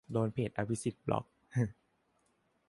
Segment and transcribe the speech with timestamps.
[0.11, 1.25] โดนเพจอภิสิทธิ์บล็อค
[1.55, 1.63] หึ